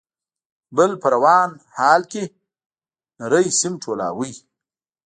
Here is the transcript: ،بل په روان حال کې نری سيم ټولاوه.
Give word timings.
،بل 0.77 0.91
په 1.01 1.07
روان 1.15 1.49
حال 1.77 2.01
کې 2.11 2.23
نری 3.19 3.47
سيم 3.59 3.73
ټولاوه. 3.83 4.27